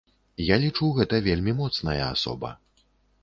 [0.43, 2.49] Я лічу, гэта вельмі моцная асоба.